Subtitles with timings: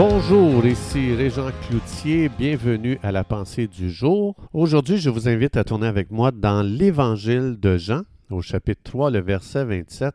[0.00, 4.36] Bonjour, ici Régent Cloutier, bienvenue à la pensée du jour.
[4.52, 9.10] Aujourd'hui, je vous invite à tourner avec moi dans l'Évangile de Jean, au chapitre 3,
[9.10, 10.14] le verset 27,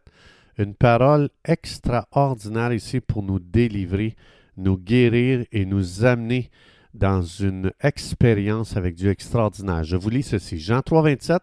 [0.57, 4.15] une parole extraordinaire ici pour nous délivrer,
[4.55, 6.49] nous guérir et nous amener
[6.93, 9.83] dans une expérience avec Dieu extraordinaire.
[9.83, 10.59] Je vous lis ceci.
[10.59, 11.41] Jean 3, 27,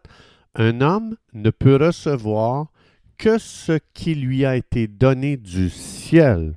[0.55, 2.69] un homme ne peut recevoir
[3.19, 6.55] que ce qui lui a été donné du ciel.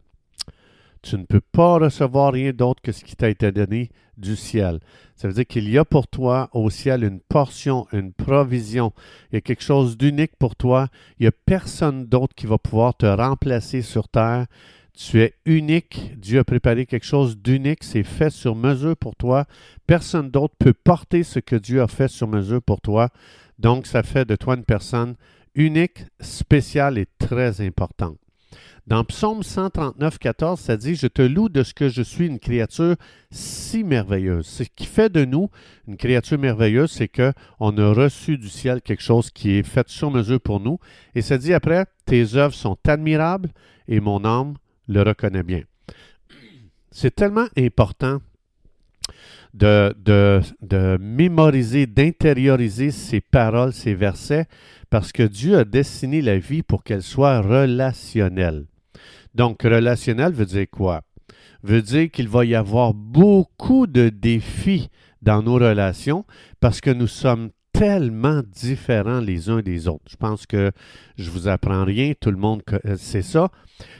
[1.03, 4.79] Tu ne peux pas recevoir rien d'autre que ce qui t'a été donné du ciel.
[5.17, 8.93] Ça veut dire qu'il y a pour toi au ciel une portion, une provision.
[9.29, 10.87] Il y a quelque chose d'unique pour toi.
[11.19, 14.45] Il n'y a personne d'autre qui va pouvoir te remplacer sur terre.
[14.93, 16.17] Tu es unique.
[16.17, 17.83] Dieu a préparé quelque chose d'unique.
[17.83, 19.45] C'est fait sur mesure pour toi.
[19.85, 23.09] Personne d'autre peut porter ce que Dieu a fait sur mesure pour toi.
[23.59, 25.15] Donc, ça fait de toi une personne
[25.53, 28.22] unique, spéciale et très importante.
[28.85, 32.39] Dans Psaume 139, 14, ça dit Je te loue de ce que je suis une
[32.39, 32.95] créature
[33.31, 34.45] si merveilleuse.
[34.45, 35.49] Ce qui fait de nous
[35.87, 40.11] une créature merveilleuse, c'est qu'on a reçu du ciel quelque chose qui est fait sur
[40.11, 40.79] mesure pour nous.
[41.15, 43.49] Et ça dit après Tes œuvres sont admirables
[43.87, 44.55] et mon âme
[44.87, 45.61] le reconnaît bien.
[46.91, 48.19] C'est tellement important
[49.53, 54.45] de, de, de mémoriser, d'intérioriser ces paroles, ces versets,
[54.89, 58.65] parce que Dieu a destiné la vie pour qu'elle soit relationnelle.
[59.35, 61.01] Donc, relationnel veut dire quoi?
[61.63, 64.89] Veut dire qu'il va y avoir beaucoup de défis
[65.21, 66.25] dans nos relations
[66.59, 70.05] parce que nous sommes tellement différents les uns des autres.
[70.09, 70.71] Je pense que
[71.17, 72.61] je vous apprends rien, tout le monde
[72.97, 73.49] sait ça.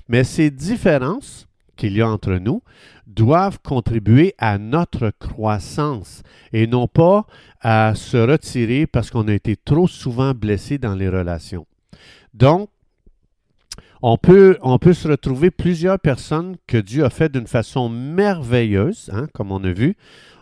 [0.07, 1.47] Mais ces différences
[1.83, 2.63] qu'il y a entre nous
[3.07, 7.25] doivent contribuer à notre croissance et non pas
[7.59, 11.67] à se retirer parce qu'on a été trop souvent blessé dans les relations.
[12.33, 12.69] Donc,
[14.01, 19.09] on peut, on peut se retrouver plusieurs personnes que Dieu a fait d'une façon merveilleuse,
[19.13, 19.97] hein, comme on a vu.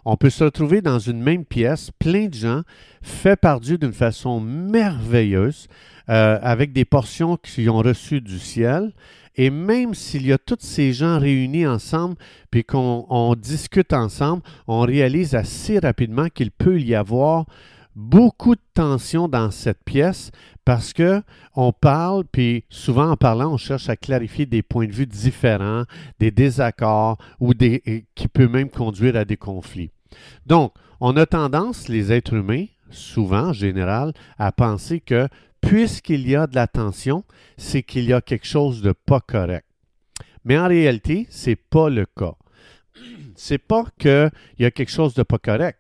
[0.06, 2.62] On peut se retrouver dans une même pièce, plein de gens,
[3.02, 5.68] faits par Dieu d'une façon merveilleuse,
[6.10, 8.94] euh, avec des portions qui ont reçu du ciel.
[9.36, 12.16] Et même s'il y a tous ces gens réunis ensemble,
[12.50, 17.46] puis qu'on discute ensemble, on réalise assez rapidement qu'il peut y avoir
[17.96, 20.32] beaucoup de tension dans cette pièce
[20.64, 21.22] parce que
[21.56, 25.84] on parle, puis souvent en parlant, on cherche à clarifier des points de vue différents,
[26.20, 29.92] des désaccords ou des qui peut même conduire à des conflits.
[30.46, 35.28] Donc, on a tendance, les êtres humains, souvent en général, à penser que
[35.62, 37.24] puisqu'il y a de la tension,
[37.58, 39.66] c'est qu'il y a quelque chose de pas correct.
[40.44, 42.36] Mais en réalité, c'est pas le cas.
[43.36, 45.78] C'est pas qu'il y a quelque chose de pas correct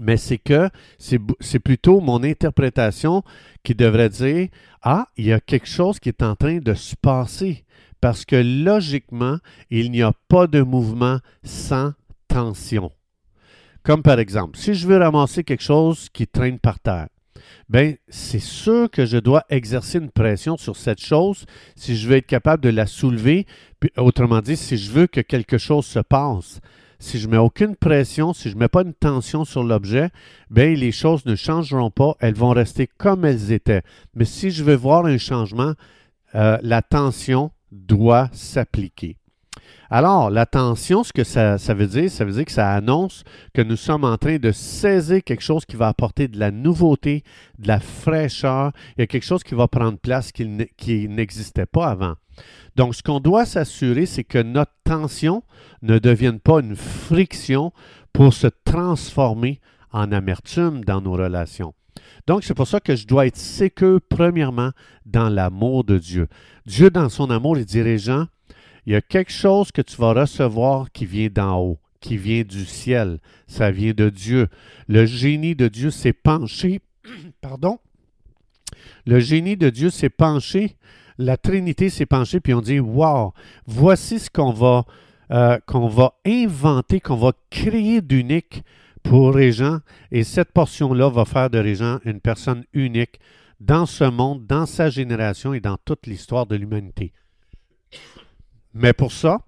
[0.00, 3.22] mais c'est que c'est plutôt mon interprétation
[3.62, 4.48] qui devrait dire
[4.82, 7.64] Ah, il y a quelque chose qui est en train de se passer.
[8.00, 9.38] Parce que logiquement,
[9.70, 11.92] il n'y a pas de mouvement sans
[12.28, 12.92] tension.
[13.86, 17.06] Comme par exemple, si je veux ramasser quelque chose qui traîne par terre,
[17.68, 22.16] bien, c'est sûr que je dois exercer une pression sur cette chose si je veux
[22.16, 23.46] être capable de la soulever.
[23.96, 26.60] Autrement dit, si je veux que quelque chose se passe
[26.98, 30.08] si je mets aucune pression, si je ne mets pas une tension sur l'objet,
[30.50, 33.82] bien, les choses ne changeront pas, elles vont rester comme elles étaient.
[34.14, 35.74] Mais si je veux voir un changement,
[36.34, 39.18] euh, la tension doit s'appliquer.
[39.88, 43.22] Alors, la tension, ce que ça, veut dire, ça veut dire que ça annonce
[43.54, 47.22] que nous sommes en train de saisir quelque chose qui va apporter de la nouveauté,
[47.58, 48.72] de la fraîcheur.
[48.96, 52.14] Il y a quelque chose qui va prendre place qui n'existait pas avant.
[52.74, 55.42] Donc, ce qu'on doit s'assurer, c'est que notre tension
[55.82, 57.72] ne devienne pas une friction
[58.12, 59.60] pour se transformer
[59.92, 61.74] en amertume dans nos relations.
[62.26, 64.72] Donc, c'est pour ça que je dois être sécure, premièrement,
[65.06, 66.28] dans l'amour de Dieu.
[66.66, 68.26] Dieu, dans son amour, dit, gens,
[68.86, 72.42] il y a quelque chose que tu vas recevoir qui vient d'en haut, qui vient
[72.42, 73.18] du ciel.
[73.46, 74.48] Ça vient de Dieu.
[74.88, 76.80] Le génie de Dieu s'est penché,
[77.40, 77.78] pardon,
[79.04, 80.76] le génie de Dieu s'est penché
[81.18, 83.32] la Trinité s'est penchée, puis on dit Wow,
[83.66, 84.84] voici ce qu'on va,
[85.30, 88.62] euh, qu'on va inventer, qu'on va créer d'unique
[89.02, 89.78] pour Régent.
[90.12, 93.18] Et cette portion-là va faire de Régent une personne unique
[93.60, 97.12] dans ce monde, dans sa génération et dans toute l'histoire de l'humanité.
[98.78, 99.40] Mais pour ça,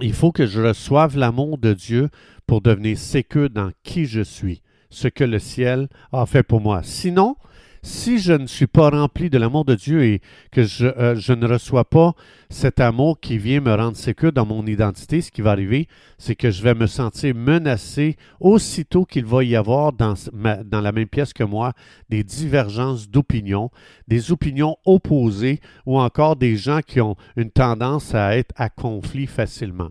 [0.00, 2.08] il faut que je reçoive l'amour de Dieu
[2.46, 6.84] pour devenir sécure dans qui je suis, ce que le ciel a fait pour moi.
[6.84, 7.34] Sinon,
[7.84, 11.34] si je ne suis pas rempli de l'amour de Dieu et que je, euh, je,
[11.34, 12.14] ne reçois pas
[12.48, 15.86] cet amour qui vient me rendre sécure dans mon identité, ce qui va arriver,
[16.16, 20.14] c'est que je vais me sentir menacé aussitôt qu'il va y avoir dans,
[20.64, 21.74] dans la même pièce que moi
[22.08, 23.70] des divergences d'opinion,
[24.08, 29.26] des opinions opposées ou encore des gens qui ont une tendance à être à conflit
[29.26, 29.90] facilement.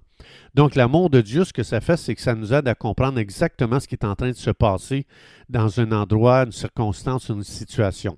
[0.54, 3.20] Donc, l'amour de Dieu, ce que ça fait, c'est que ça nous aide à comprendre
[3.20, 5.06] exactement ce qui est en train de se passer
[5.50, 8.18] dans un endroit, une circonstance, une situation.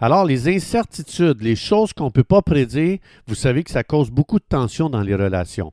[0.00, 4.10] Alors, les incertitudes, les choses qu'on ne peut pas prédire, vous savez que ça cause
[4.10, 5.72] beaucoup de tension dans les relations.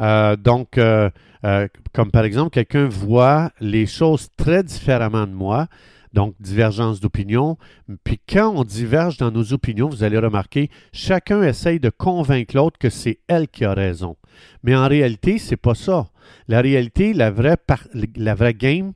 [0.00, 1.10] Euh, donc, euh,
[1.44, 5.66] euh, comme par exemple, quelqu'un voit les choses très différemment de moi,
[6.12, 7.56] donc divergence d'opinion.
[8.04, 12.78] Puis quand on diverge dans nos opinions, vous allez remarquer, chacun essaye de convaincre l'autre
[12.78, 14.16] que c'est elle qui a raison.
[14.62, 16.08] Mais en réalité, c'est pas ça.
[16.48, 17.56] La réalité, la vraie,
[18.16, 18.92] la vraie game,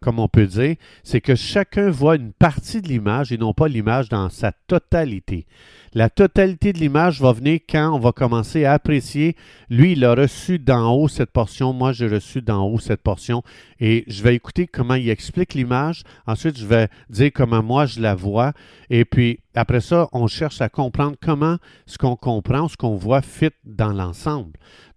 [0.00, 3.68] comme on peut dire, c'est que chacun voit une partie de l'image et non pas
[3.68, 5.46] l'image dans sa totalité.
[5.94, 9.36] La totalité de l'image va venir quand on va commencer à apprécier.
[9.68, 13.42] Lui, il a reçu d'en haut cette portion, moi j'ai reçu d'en haut cette portion.
[13.78, 16.02] Et je vais écouter comment il explique l'image.
[16.26, 18.54] Ensuite, je vais dire comment moi je la vois.
[18.88, 23.20] Et puis, après ça, on cherche à comprendre comment ce qu'on comprend, ce qu'on voit
[23.20, 24.52] fit dans l'ensemble.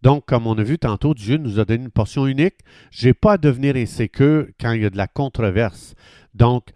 [0.06, 2.58] Donc, comme on a vu tantôt, Dieu nous a donné une portion unique.
[2.92, 5.96] Je n'ai pas à devenir insécure quand il y a de la controverse.
[6.36, 6.68] Donc,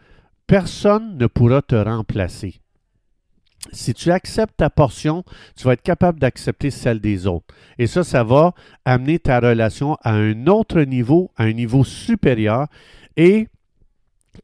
[0.47, 2.59] personne ne pourra te remplacer.
[3.71, 5.23] Si tu acceptes ta portion,
[5.55, 7.53] tu vas être capable d'accepter celle des autres.
[7.77, 12.65] Et ça, ça va amener ta relation à un autre niveau, à un niveau supérieur.
[13.15, 13.47] Et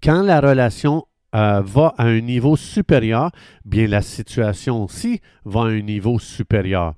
[0.03, 3.31] quand la relation euh, va à un niveau supérieur,
[3.65, 6.93] bien la situation aussi va à un niveau supérieur.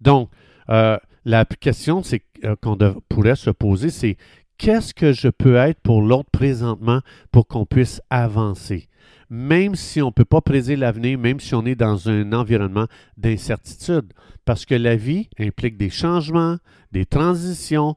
[0.00, 0.30] Donc,
[0.70, 0.98] euh,
[1.28, 2.02] la question
[2.44, 2.76] euh, qu'on
[3.08, 4.16] pourrait se poser, c'est
[4.56, 8.88] qu'est-ce que je peux être pour l'autre présentement pour qu'on puisse avancer?
[9.30, 12.86] même si on ne peut pas prédire l'avenir, même si on est dans un environnement
[13.18, 14.12] d'incertitude.
[14.46, 16.56] Parce que la vie implique des changements,
[16.92, 17.96] des transitions.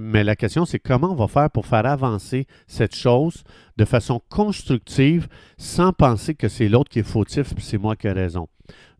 [0.00, 3.44] mais la question, c'est comment on va faire pour faire avancer cette chose
[3.76, 8.06] de façon constructive sans penser que c'est l'autre qui est fautif et c'est moi qui
[8.06, 8.48] ai raison.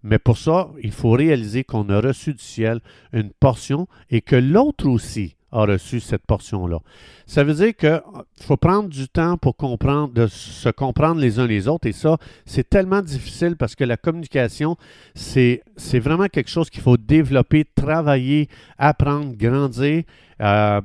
[0.02, 2.80] Mais pour ça, il faut réaliser qu'on a reçu du ciel
[3.12, 6.78] une portion et que l'autre aussi a reçu cette portion-là.
[7.26, 8.00] Ça veut dire qu'il
[8.42, 11.86] faut prendre du temps pour comprendre, de se comprendre les uns les autres.
[11.86, 12.16] Et ça,
[12.46, 14.76] c'est tellement difficile parce que la communication,
[15.14, 15.62] c'est,
[15.94, 18.48] vraiment quelque chose qu'il faut développer, travailler,
[18.78, 20.04] apprendre, grandir.
[20.40, 20.80] Euh,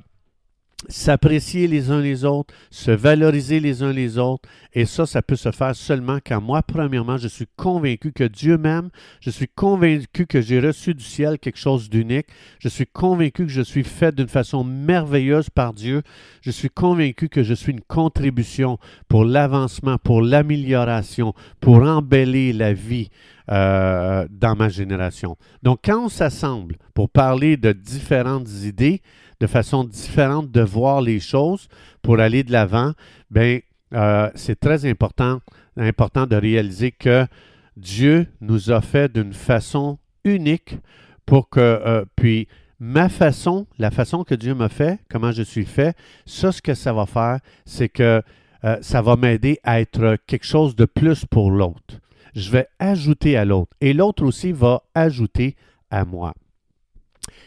[0.89, 4.47] s'apprécier les uns les autres, se valoriser les uns les autres.
[4.73, 8.57] Et ça, ça peut se faire seulement quand moi, premièrement, je suis convaincu que Dieu
[8.57, 8.89] m'aime,
[9.19, 12.27] je suis convaincu que j'ai reçu du ciel quelque chose d'unique,
[12.59, 16.01] je suis convaincu que je suis fait d'une façon merveilleuse par Dieu,
[16.41, 18.77] je suis convaincu que je suis une contribution
[19.07, 23.09] pour l'avancement, pour l'amélioration, pour embellir la vie.
[23.51, 25.35] Euh, dans ma génération.
[25.63, 29.01] Donc, quand on s'assemble pour parler de différentes idées,
[29.43, 31.67] de façon différente de voir les choses
[32.01, 32.93] pour aller de l'avant,
[33.29, 33.59] bien,
[33.93, 35.41] euh, c'est très important,
[35.75, 37.27] important de réaliser que
[37.75, 40.77] Dieu nous a fait d'une façon unique
[41.25, 42.47] pour que, euh, puis,
[42.79, 45.93] ma façon, la façon que Dieu m'a fait, comment je suis fait,
[46.25, 48.21] ça, ce que ça va faire, c'est que
[48.63, 51.99] euh, ça va m'aider à être quelque chose de plus pour l'autre.
[52.33, 55.57] Je vais ajouter à l'autre et l'autre aussi va ajouter
[55.91, 56.33] à moi.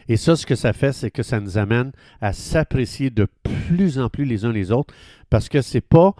[0.08, 3.99] Et ça, ce que ça fait, c'est que ça nous amène à s'apprécier de plus
[3.99, 4.94] en plus les uns les autres
[5.31, 6.14] parce que c'est pas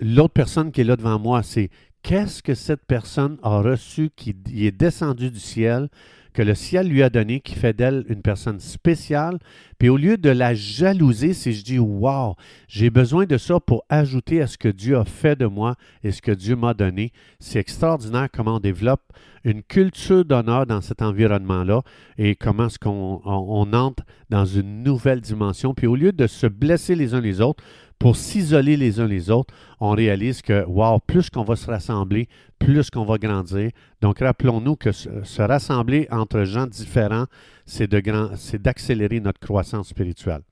[0.00, 1.70] l'autre personne qui est là devant moi, c'est
[2.02, 5.88] qu'est-ce que cette personne a reçu qui est descendu du ciel
[6.36, 9.38] que le ciel lui a donné, qui fait d'elle une personne spéciale.
[9.78, 12.36] Puis au lieu de la jalouser, si je dis Wow,
[12.68, 16.12] j'ai besoin de ça pour ajouter à ce que Dieu a fait de moi et
[16.12, 19.02] ce que Dieu m'a donné, c'est extraordinaire comment on développe
[19.44, 21.82] une culture d'honneur dans cet environnement-là
[22.18, 25.72] et comment est-ce qu'on entre dans une nouvelle dimension.
[25.72, 27.62] Puis au lieu de se blesser les uns les autres,
[27.98, 32.28] pour s'isoler les uns les autres, on réalise que, wow, plus qu'on va se rassembler,
[32.58, 33.70] plus qu'on va grandir.
[34.02, 37.26] Donc, rappelons-nous que se, rassembler entre gens différents,
[37.66, 40.42] c'est d'accélérer notre croissance spirituelle.